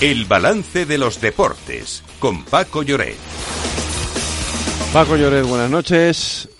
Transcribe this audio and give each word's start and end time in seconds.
El 0.00 0.26
balance 0.26 0.84
de 0.84 0.98
los 0.98 1.22
deportes 1.22 2.02
con 2.18 2.44
Paco 2.44 2.82
Lloret. 2.82 3.16
Paco 4.92 5.16
Lloret, 5.16 5.42
buenas 5.46 5.70
noches. 5.70 6.50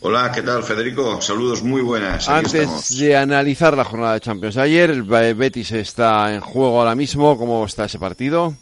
Hola, 0.00 0.32
¿qué 0.34 0.42
tal, 0.42 0.64
Federico? 0.64 1.20
Saludos 1.20 1.62
muy 1.62 1.80
buenas. 1.80 2.28
Antes 2.28 2.98
de 2.98 3.16
analizar 3.16 3.76
la 3.76 3.84
jornada 3.84 4.14
de 4.14 4.20
Champions 4.20 4.56
ayer, 4.56 4.90
el 4.90 5.04
Betis 5.04 5.70
está 5.70 6.34
en 6.34 6.40
juego 6.40 6.80
ahora 6.80 6.96
mismo. 6.96 7.38
¿Cómo 7.38 7.64
está 7.64 7.84
ese 7.84 8.00
partido? 8.00 8.56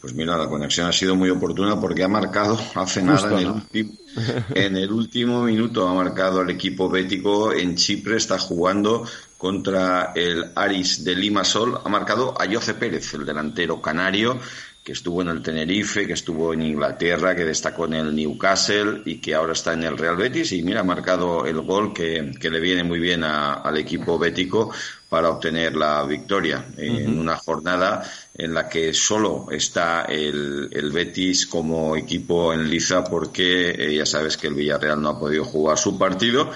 Pues 0.00 0.14
mira, 0.14 0.38
la 0.38 0.48
conexión 0.48 0.86
ha 0.86 0.92
sido 0.92 1.14
muy 1.14 1.28
oportuna 1.28 1.78
porque 1.78 2.02
ha 2.02 2.08
marcado 2.08 2.58
hace 2.74 3.02
nada 3.02 3.38
en, 3.38 3.62
el 3.72 3.98
en, 4.54 4.76
el 4.76 4.90
último 4.90 5.42
minuto 5.42 5.86
ha 5.86 5.92
marcado 5.92 6.40
el 6.40 6.48
equipo 6.48 6.88
bético 6.88 7.52
en 7.52 7.76
Chipre, 7.76 8.16
está 8.16 8.38
jugando 8.38 9.04
contra 9.36 10.12
el 10.14 10.52
Aris 10.54 11.04
de 11.04 11.14
Limasol, 11.14 11.80
ha 11.84 11.88
marcado 11.90 12.34
a 12.40 12.50
Jose 12.50 12.74
Pérez, 12.74 13.12
el 13.12 13.26
delantero 13.26 13.82
canario, 13.82 14.38
que 14.82 14.92
estuvo 14.92 15.20
en 15.20 15.28
el 15.28 15.42
Tenerife, 15.42 16.06
que 16.06 16.14
estuvo 16.14 16.54
en 16.54 16.62
Inglaterra, 16.62 17.36
que 17.36 17.44
destacó 17.44 17.84
en 17.84 17.94
el 17.94 18.14
Newcastle 18.14 19.02
y 19.04 19.16
que 19.16 19.34
ahora 19.34 19.52
está 19.52 19.74
en 19.74 19.84
el 19.84 19.98
Real 19.98 20.16
Betis. 20.16 20.52
Y 20.52 20.62
mira, 20.62 20.80
ha 20.80 20.84
marcado 20.84 21.44
el 21.44 21.60
gol 21.60 21.92
que, 21.92 22.32
le 22.40 22.60
viene 22.60 22.82
muy 22.82 22.98
bien 22.98 23.22
al 23.22 23.76
equipo 23.76 24.18
bético 24.18 24.72
para 25.08 25.28
obtener 25.28 25.76
la 25.76 26.04
victoria 26.04 26.64
en 26.76 27.18
una 27.18 27.36
jornada 27.36 28.08
en 28.34 28.54
la 28.54 28.68
que 28.68 28.94
solo 28.94 29.48
está 29.50 30.04
el, 30.04 30.90
Betis 30.92 31.46
como 31.46 31.96
equipo 31.96 32.52
en 32.52 32.68
liza 32.70 33.04
porque 33.04 33.70
eh, 33.70 33.96
ya 33.96 34.06
sabes 34.06 34.36
que 34.36 34.46
el 34.46 34.54
Villarreal 34.54 35.00
no 35.00 35.10
ha 35.10 35.18
podido 35.20 35.44
jugar 35.44 35.78
su 35.78 35.98
partido 35.98 36.50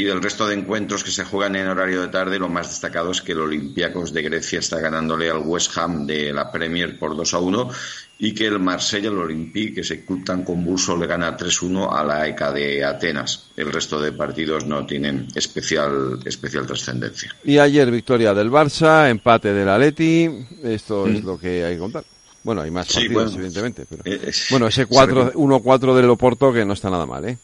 y 0.00 0.04
del 0.04 0.22
resto 0.22 0.46
de 0.46 0.54
encuentros 0.54 1.02
que 1.02 1.10
se 1.10 1.24
juegan 1.24 1.56
en 1.56 1.66
horario 1.66 2.00
de 2.00 2.06
tarde, 2.06 2.38
lo 2.38 2.48
más 2.48 2.68
destacado 2.68 3.10
es 3.10 3.20
que 3.20 3.32
el 3.32 3.40
Olympiacos 3.40 4.12
de 4.12 4.22
Grecia 4.22 4.60
está 4.60 4.78
ganándole 4.78 5.28
al 5.28 5.38
West 5.38 5.76
Ham 5.76 6.06
de 6.06 6.32
la 6.32 6.52
Premier 6.52 6.96
por 6.96 7.16
2 7.16 7.34
a 7.34 7.38
1 7.40 7.70
y 8.20 8.32
que 8.32 8.46
el 8.46 8.60
Marsella, 8.60 9.08
el 9.08 9.18
Olympique, 9.18 9.74
que 9.74 9.82
se 9.82 10.04
tan 10.24 10.44
convulso, 10.44 10.96
le 10.96 11.08
gana 11.08 11.36
3-1 11.36 11.92
a 11.92 12.04
la 12.04 12.28
ECA 12.28 12.52
de 12.52 12.84
Atenas. 12.84 13.50
El 13.56 13.72
resto 13.72 14.00
de 14.00 14.12
partidos 14.12 14.66
no 14.66 14.86
tienen 14.86 15.26
especial, 15.34 16.20
especial 16.24 16.64
trascendencia. 16.64 17.34
Y 17.42 17.58
ayer 17.58 17.90
victoria 17.90 18.32
del 18.32 18.52
Barça, 18.52 19.10
empate 19.10 19.52
del 19.52 19.68
Atleti, 19.68 20.30
esto 20.62 21.08
es 21.08 21.24
mm. 21.24 21.26
lo 21.26 21.40
que 21.40 21.64
hay 21.64 21.74
que 21.74 21.80
contar. 21.80 22.04
Bueno, 22.44 22.60
hay 22.60 22.70
más 22.70 22.86
partidos, 22.86 23.34
evidentemente, 23.34 23.84
pero... 23.90 24.02
Eh, 24.04 24.30
bueno, 24.50 24.68
ese 24.68 24.88
1-4 24.88 25.96
del 25.96 26.08
Oporto 26.08 26.52
que 26.52 26.64
no 26.64 26.74
está 26.74 26.88
nada 26.88 27.04
mal, 27.04 27.24
¿eh? 27.24 27.36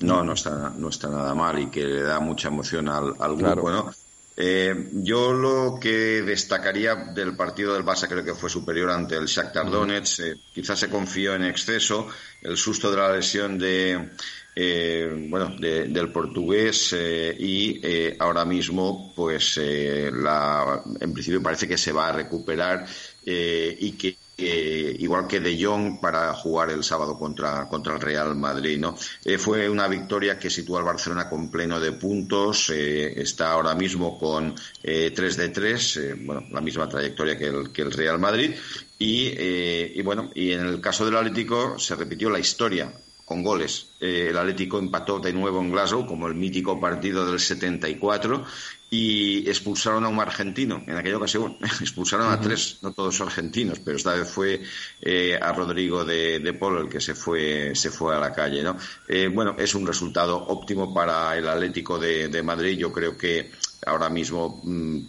No, 0.00 0.22
no 0.22 0.32
está, 0.34 0.72
no 0.76 0.88
está 0.88 1.08
nada 1.08 1.34
mal 1.34 1.58
y 1.58 1.66
que 1.70 1.84
le 1.84 2.02
da 2.02 2.20
mucha 2.20 2.48
emoción 2.48 2.88
al, 2.88 3.36
grupo, 3.36 3.70
¿no? 3.70 3.92
Eh, 4.40 4.90
yo 4.92 5.32
lo 5.32 5.80
que 5.80 6.22
destacaría 6.22 6.94
del 6.94 7.34
partido 7.34 7.74
del 7.74 7.84
Barça 7.84 8.06
creo 8.06 8.22
que 8.22 8.36
fue 8.36 8.48
superior 8.48 8.88
ante 8.90 9.16
el 9.16 9.26
Shakhtar 9.26 9.68
Donetsk. 9.68 10.20
Eh, 10.20 10.36
quizás 10.54 10.78
se 10.78 10.88
confió 10.88 11.34
en 11.34 11.42
exceso. 11.42 12.06
El 12.40 12.56
susto 12.56 12.88
de 12.88 12.96
la 12.96 13.12
lesión 13.12 13.58
de, 13.58 14.10
eh, 14.54 15.26
bueno, 15.28 15.56
del 15.58 16.12
portugués 16.12 16.94
y 17.36 17.82
ahora 18.20 18.44
mismo, 18.44 19.12
pues, 19.16 19.58
la, 19.58 20.84
en 21.00 21.12
principio 21.12 21.42
parece 21.42 21.66
que 21.66 21.76
se 21.76 21.90
va 21.90 22.06
a 22.06 22.12
recuperar 22.12 22.86
y 23.24 23.90
que 23.92 24.16
eh, 24.40 24.94
igual 25.00 25.26
que 25.26 25.40
De 25.40 25.60
Jong 25.60 26.00
para 26.00 26.32
jugar 26.32 26.70
el 26.70 26.84
sábado 26.84 27.18
contra, 27.18 27.68
contra 27.68 27.94
el 27.94 28.00
Real 28.00 28.36
Madrid. 28.36 28.78
¿no? 28.78 28.96
Eh, 29.24 29.36
fue 29.36 29.68
una 29.68 29.88
victoria 29.88 30.38
que 30.38 30.48
sitúa 30.48 30.78
al 30.78 30.84
Barcelona 30.84 31.28
con 31.28 31.50
pleno 31.50 31.80
de 31.80 31.90
puntos, 31.92 32.70
eh, 32.70 33.20
está 33.20 33.50
ahora 33.50 33.74
mismo 33.74 34.16
con 34.16 34.54
3 34.80 35.36
de 35.36 35.48
3, 35.48 36.00
bueno, 36.24 36.44
la 36.52 36.60
misma 36.60 36.88
trayectoria 36.88 37.36
que 37.36 37.46
el, 37.46 37.72
que 37.72 37.82
el 37.82 37.90
Real 37.90 38.20
Madrid. 38.20 38.54
Y, 39.00 39.28
y 39.28 40.02
bueno, 40.02 40.30
y 40.34 40.52
en 40.52 40.66
el 40.66 40.80
caso 40.80 41.04
del 41.04 41.16
Atlético 41.16 41.78
se 41.78 41.96
repitió 41.96 42.30
la 42.30 42.38
historia 42.38 42.92
con 43.28 43.42
goles. 43.42 43.88
el 44.00 44.36
Atlético 44.38 44.78
empató 44.78 45.20
de 45.20 45.34
nuevo 45.34 45.60
en 45.60 45.70
Glasgow, 45.70 46.06
como 46.06 46.28
el 46.28 46.34
mítico 46.34 46.80
partido 46.80 47.30
del 47.30 47.38
74, 47.38 48.42
y 48.88 49.46
expulsaron 49.46 50.06
a 50.06 50.08
un 50.08 50.18
argentino. 50.18 50.82
En 50.86 50.96
aquella 50.96 51.18
ocasión 51.18 51.58
expulsaron 51.80 52.32
a 52.32 52.40
tres, 52.40 52.78
no 52.80 52.94
todos 52.94 53.20
argentinos, 53.20 53.80
pero 53.80 53.98
esta 53.98 54.14
vez 54.14 54.30
fue 54.30 54.62
eh, 55.02 55.38
a 55.40 55.52
Rodrigo 55.52 56.06
de, 56.06 56.38
de, 56.40 56.52
Polo 56.54 56.80
el 56.80 56.88
que 56.88 57.02
se 57.02 57.14
fue, 57.14 57.74
se 57.74 57.90
fue 57.90 58.16
a 58.16 58.18
la 58.18 58.32
calle. 58.32 58.62
¿no? 58.62 58.78
Eh, 59.06 59.28
bueno, 59.28 59.56
es 59.58 59.74
un 59.74 59.86
resultado 59.86 60.38
óptimo 60.38 60.94
para 60.94 61.36
el 61.36 61.46
Atlético 61.46 61.98
de, 61.98 62.28
de 62.28 62.42
Madrid. 62.42 62.78
Yo 62.78 62.90
creo 62.90 63.18
que 63.18 63.50
ahora 63.84 64.08
mismo 64.08 64.62
mm, 64.64 65.00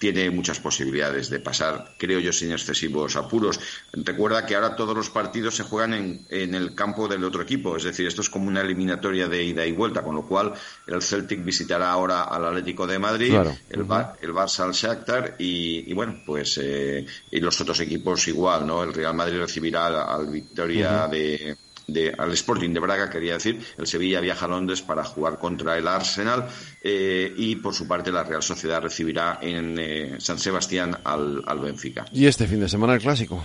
tiene 0.00 0.30
muchas 0.30 0.58
posibilidades 0.58 1.28
de 1.28 1.40
pasar, 1.40 1.94
creo 1.98 2.20
yo, 2.20 2.32
sin 2.32 2.52
excesivos 2.52 3.16
apuros. 3.16 3.60
Recuerda 3.92 4.46
que 4.46 4.54
ahora 4.54 4.74
todos 4.74 4.96
los 4.96 5.10
partidos 5.10 5.54
se 5.56 5.62
juegan 5.62 5.92
en, 5.92 6.26
en, 6.30 6.54
el 6.54 6.74
campo 6.74 7.06
del 7.06 7.22
otro 7.22 7.42
equipo, 7.42 7.76
es 7.76 7.84
decir, 7.84 8.06
esto 8.06 8.22
es 8.22 8.30
como 8.30 8.48
una 8.48 8.62
eliminatoria 8.62 9.28
de 9.28 9.44
ida 9.44 9.66
y 9.66 9.72
vuelta, 9.72 10.02
con 10.02 10.14
lo 10.14 10.26
cual 10.26 10.54
el 10.86 11.02
Celtic 11.02 11.44
visitará 11.44 11.90
ahora 11.90 12.22
al 12.22 12.46
Atlético 12.46 12.86
de 12.86 12.98
Madrid, 12.98 13.34
el, 13.68 13.80
el, 13.80 14.32
Barça 14.34 14.64
al 14.64 14.72
Shakhtar 14.72 15.34
y, 15.38 15.92
bueno, 15.92 16.22
pues 16.24 16.58
eh, 16.62 17.04
y 17.30 17.38
los 17.38 17.60
otros 17.60 17.78
equipos 17.80 18.26
igual, 18.26 18.66
¿no? 18.66 18.82
El 18.82 18.94
Real 18.94 19.14
Madrid 19.14 19.38
recibirá 19.38 19.86
al, 19.86 20.30
Victoria 20.30 21.08
de 21.08 21.56
al 22.18 22.32
Sporting 22.32 22.70
de 22.70 22.80
Braga, 22.80 23.10
quería 23.10 23.34
decir, 23.34 23.60
el 23.78 23.86
Sevilla 23.86 24.20
viaja 24.20 24.46
a 24.46 24.48
Londres 24.48 24.82
para 24.82 25.04
jugar 25.04 25.38
contra 25.38 25.76
el 25.76 25.86
Arsenal 25.86 26.48
eh, 26.82 27.32
y 27.36 27.56
por 27.56 27.74
su 27.74 27.86
parte 27.86 28.12
la 28.12 28.24
Real 28.24 28.42
Sociedad 28.42 28.80
recibirá 28.82 29.38
en 29.42 29.78
eh, 29.78 30.16
San 30.18 30.38
Sebastián 30.38 30.96
al, 31.04 31.42
al 31.46 31.60
Benfica. 31.60 32.06
¿Y 32.12 32.26
este 32.26 32.46
fin 32.46 32.60
de 32.60 32.68
semana 32.68 32.94
el 32.94 33.00
clásico? 33.00 33.44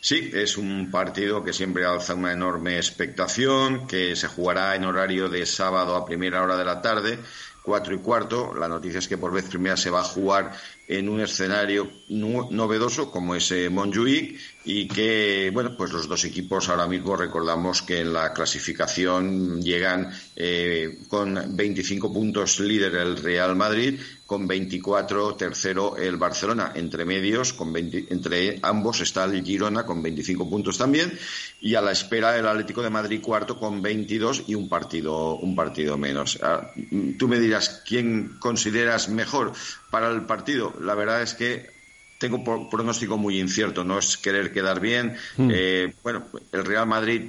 Sí, 0.00 0.30
es 0.34 0.58
un 0.58 0.90
partido 0.90 1.42
que 1.42 1.54
siempre 1.54 1.86
alza 1.86 2.14
una 2.14 2.32
enorme 2.32 2.76
expectación, 2.76 3.86
que 3.86 4.14
se 4.16 4.28
jugará 4.28 4.76
en 4.76 4.84
horario 4.84 5.30
de 5.30 5.46
sábado 5.46 5.96
a 5.96 6.04
primera 6.04 6.42
hora 6.42 6.58
de 6.58 6.64
la 6.66 6.82
tarde, 6.82 7.18
cuatro 7.62 7.94
y 7.94 7.98
cuarto. 7.98 8.52
La 8.54 8.68
noticia 8.68 8.98
es 8.98 9.08
que 9.08 9.16
por 9.16 9.32
vez 9.32 9.46
primera 9.46 9.78
se 9.78 9.88
va 9.88 10.00
a 10.00 10.04
jugar 10.04 10.52
en 10.86 11.08
un 11.08 11.20
escenario 11.20 11.90
novedoso 12.08 13.10
como 13.10 13.34
es 13.34 13.50
eh, 13.52 13.70
Montjuic 13.70 14.38
y 14.66 14.88
que, 14.88 15.50
bueno, 15.52 15.76
pues 15.76 15.92
los 15.92 16.08
dos 16.08 16.24
equipos 16.24 16.68
ahora 16.68 16.86
mismo 16.86 17.16
recordamos 17.16 17.82
que 17.82 18.00
en 18.00 18.12
la 18.12 18.32
clasificación 18.32 19.60
llegan 19.60 20.10
eh, 20.36 21.00
con 21.08 21.56
25 21.56 22.12
puntos 22.12 22.60
líder 22.60 22.94
el 22.94 23.16
Real 23.16 23.56
Madrid, 23.56 24.00
con 24.26 24.46
24 24.46 25.34
tercero 25.34 25.96
el 25.98 26.16
Barcelona. 26.16 26.72
Entre 26.74 27.04
medios, 27.04 27.52
con 27.52 27.76
entre 27.76 28.58
ambos 28.62 29.00
está 29.02 29.24
el 29.24 29.44
Girona 29.44 29.84
con 29.84 30.02
25 30.02 30.48
puntos 30.48 30.78
también 30.78 31.12
y 31.60 31.74
a 31.74 31.82
la 31.82 31.92
espera 31.92 32.38
el 32.38 32.46
Atlético 32.46 32.82
de 32.82 32.90
Madrid 32.90 33.20
cuarto 33.20 33.58
con 33.58 33.82
22 33.82 34.44
y 34.46 34.54
un 34.54 34.68
partido, 34.68 35.36
un 35.36 35.54
partido 35.54 35.98
menos. 35.98 36.38
Ah, 36.42 36.70
tú 37.18 37.28
me 37.28 37.38
dirás, 37.38 37.82
¿quién 37.86 38.36
consideras 38.38 39.10
mejor 39.10 39.52
para 39.90 40.10
el 40.10 40.22
partido? 40.22 40.73
La 40.80 40.94
verdad 40.94 41.22
es 41.22 41.34
que 41.34 41.74
tengo 42.18 42.36
un 42.36 42.70
pronóstico 42.70 43.18
muy 43.18 43.38
incierto, 43.38 43.84
no 43.84 43.98
es 43.98 44.16
querer 44.16 44.52
quedar 44.52 44.80
bien. 44.80 45.16
Hmm. 45.36 45.50
Eh, 45.52 45.94
bueno, 46.02 46.26
el 46.52 46.64
Real 46.64 46.86
Madrid 46.86 47.22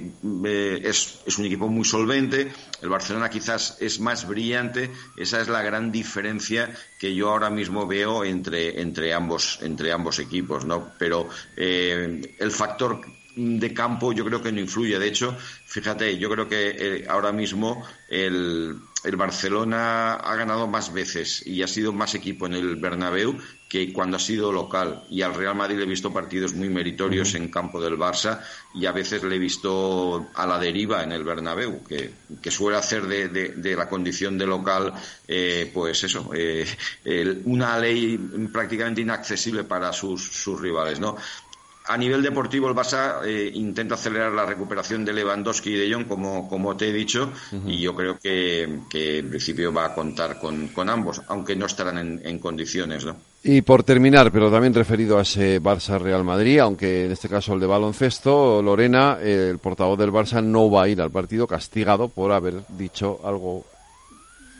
eh, 0.44 0.80
es, 0.82 1.20
es, 1.26 1.38
un 1.38 1.44
equipo 1.44 1.68
muy 1.68 1.84
solvente, 1.84 2.50
el 2.80 2.88
Barcelona 2.88 3.28
quizás 3.28 3.76
es 3.80 4.00
más 4.00 4.26
brillante, 4.26 4.90
esa 5.16 5.40
es 5.40 5.48
la 5.48 5.62
gran 5.62 5.92
diferencia 5.92 6.74
que 6.98 7.14
yo 7.14 7.30
ahora 7.30 7.50
mismo 7.50 7.86
veo 7.86 8.24
entre, 8.24 8.80
entre, 8.80 9.12
ambos, 9.12 9.58
entre 9.62 9.92
ambos 9.92 10.18
equipos, 10.18 10.64
¿no? 10.64 10.92
Pero 10.98 11.28
eh, 11.56 12.34
el 12.38 12.50
factor 12.50 13.00
de 13.36 13.74
campo 13.74 14.12
yo 14.12 14.24
creo 14.24 14.42
que 14.42 14.50
no 14.50 14.60
influye. 14.60 14.98
De 14.98 15.06
hecho, 15.06 15.36
fíjate, 15.66 16.16
yo 16.16 16.30
creo 16.30 16.48
que 16.48 16.76
eh, 16.78 17.06
ahora 17.08 17.32
mismo 17.32 17.86
el, 18.08 18.78
el, 19.06 19.16
Barcelona 19.16 20.14
ha 20.14 20.36
ganado 20.36 20.66
más 20.66 20.92
veces 20.92 21.46
y 21.46 21.62
ha 21.62 21.68
sido 21.68 21.92
más 21.92 22.14
equipo 22.14 22.46
en 22.46 22.54
el 22.54 22.76
Bernabéu 22.76 23.36
que 23.68 23.92
cuando 23.92 24.16
ha 24.16 24.20
sido 24.20 24.52
local. 24.52 25.02
Y 25.10 25.22
al 25.22 25.34
Real 25.34 25.54
Madrid 25.56 25.76
le 25.76 25.84
he 25.84 25.88
visto 25.88 26.12
partidos 26.12 26.54
muy 26.54 26.68
meritorios 26.68 27.34
en 27.34 27.48
campo 27.48 27.80
del 27.80 27.98
Barça 27.98 28.40
y 28.74 28.86
a 28.86 28.92
veces 28.92 29.22
le 29.24 29.36
he 29.36 29.38
visto 29.38 30.28
a 30.34 30.46
la 30.46 30.58
deriva 30.58 31.02
en 31.02 31.12
el 31.12 31.24
Bernabéu, 31.24 31.82
que, 31.84 32.12
que 32.40 32.50
suele 32.50 32.78
hacer 32.78 33.06
de, 33.06 33.28
de, 33.28 33.76
la 33.76 33.88
condición 33.88 34.38
de 34.38 34.46
local, 34.46 34.92
eh, 35.26 35.70
pues 35.74 36.04
eso, 36.04 36.30
eh, 36.34 36.66
una 37.44 37.78
ley 37.78 38.16
prácticamente 38.52 39.00
inaccesible 39.00 39.64
para 39.64 39.92
sus, 39.92 40.22
sus 40.22 40.60
rivales, 40.60 41.00
¿no? 41.00 41.16
A 41.88 41.96
nivel 41.96 42.22
deportivo, 42.22 42.68
el 42.68 42.74
Barça 42.74 43.20
eh, 43.24 43.50
intenta 43.54 43.94
acelerar 43.94 44.32
la 44.32 44.44
recuperación 44.44 45.04
de 45.04 45.12
Lewandowski 45.12 45.70
y 45.70 45.76
de 45.76 45.92
Jong, 45.92 46.06
como, 46.06 46.48
como 46.48 46.76
te 46.76 46.88
he 46.88 46.92
dicho, 46.92 47.32
y 47.66 47.80
yo 47.80 47.94
creo 47.94 48.18
que, 48.18 48.62
en 48.62 49.30
principio 49.30 49.72
va 49.72 49.86
a 49.86 49.94
contar 49.94 50.38
con, 50.38 50.88
ambos, 50.88 51.22
aunque 51.28 51.54
no 51.54 51.66
estarán 51.66 52.20
en, 52.22 52.38
condiciones. 52.38 53.04
¿no? 53.04 53.16
Y 53.44 53.62
por 53.62 53.82
terminar, 53.84 54.32
pero 54.32 54.50
también 54.50 54.74
referido 54.74 55.18
a 55.18 55.22
ese 55.22 55.62
Barça-Real 55.62 56.24
Madrid, 56.24 56.58
aunque 56.58 57.04
en 57.04 57.12
este 57.12 57.28
caso 57.28 57.54
el 57.54 57.60
de 57.60 57.66
baloncesto, 57.66 58.62
Lorena, 58.62 59.18
el 59.22 59.58
portavoz 59.58 59.98
del 59.98 60.12
Barça, 60.12 60.42
no 60.42 60.70
va 60.70 60.84
a 60.84 60.88
ir 60.88 61.00
al 61.00 61.10
partido 61.10 61.46
castigado 61.46 62.08
por 62.08 62.32
haber 62.32 62.66
dicho 62.76 63.20
algo 63.24 63.64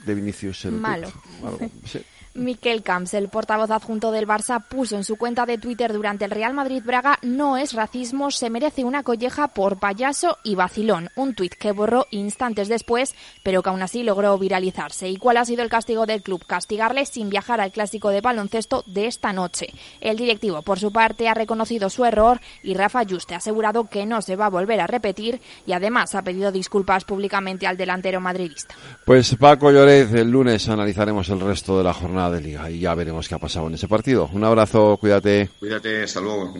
de 0.04 0.14
Vinicius. 0.14 0.66
Malo. 0.66 1.08
Miquel 2.36 2.82
Camps, 2.82 3.14
el 3.14 3.28
portavoz 3.28 3.70
adjunto 3.70 4.12
del 4.12 4.26
Barça, 4.26 4.62
puso 4.62 4.96
en 4.96 5.04
su 5.04 5.16
cuenta 5.16 5.46
de 5.46 5.58
Twitter 5.58 5.92
durante 5.92 6.24
el 6.24 6.30
Real 6.30 6.54
Madrid-Braga 6.54 7.18
no 7.22 7.56
es 7.56 7.72
racismo, 7.72 8.30
se 8.30 8.50
merece 8.50 8.84
una 8.84 9.02
colleja 9.02 9.48
por 9.48 9.78
payaso 9.78 10.38
y 10.42 10.54
vacilón. 10.54 11.10
Un 11.16 11.34
tuit 11.34 11.54
que 11.54 11.72
borró 11.72 12.06
instantes 12.10 12.68
después, 12.68 13.14
pero 13.42 13.62
que 13.62 13.70
aún 13.70 13.82
así 13.82 14.02
logró 14.02 14.38
viralizarse. 14.38 15.08
¿Y 15.08 15.16
cuál 15.16 15.38
ha 15.38 15.44
sido 15.44 15.62
el 15.62 15.68
castigo 15.68 16.06
del 16.06 16.22
club? 16.22 16.44
Castigarle 16.46 17.06
sin 17.06 17.30
viajar 17.30 17.60
al 17.60 17.72
clásico 17.72 18.10
de 18.10 18.20
baloncesto 18.20 18.84
de 18.86 19.06
esta 19.06 19.32
noche. 19.32 19.68
El 20.00 20.16
directivo, 20.16 20.62
por 20.62 20.78
su 20.78 20.92
parte, 20.92 21.28
ha 21.28 21.34
reconocido 21.34 21.90
su 21.90 22.04
error 22.04 22.40
y 22.62 22.74
Rafa 22.74 23.04
Juste 23.08 23.34
ha 23.34 23.38
asegurado 23.38 23.88
que 23.88 24.06
no 24.06 24.22
se 24.22 24.36
va 24.36 24.46
a 24.46 24.50
volver 24.50 24.80
a 24.80 24.86
repetir 24.86 25.40
y 25.66 25.72
además 25.72 26.14
ha 26.14 26.22
pedido 26.22 26.52
disculpas 26.52 27.04
públicamente 27.04 27.66
al 27.66 27.76
delantero 27.76 28.20
madridista. 28.20 28.74
Pues 29.04 29.34
Paco 29.36 29.70
Llorez, 29.70 30.12
el 30.12 30.30
lunes 30.30 30.68
analizaremos 30.68 31.28
el 31.28 31.40
resto 31.40 31.78
de 31.78 31.84
la 31.84 31.94
jornada 32.26 32.36
de 32.36 32.40
liga 32.40 32.70
y 32.70 32.80
ya 32.80 32.94
veremos 32.94 33.28
qué 33.28 33.34
ha 33.34 33.38
pasado 33.38 33.66
en 33.68 33.74
ese 33.74 33.88
partido. 33.88 34.28
Un 34.32 34.44
abrazo, 34.44 34.96
cuídate. 34.98 35.50
Cuídate, 35.58 36.02
hasta 36.02 36.20
luego. 36.20 36.54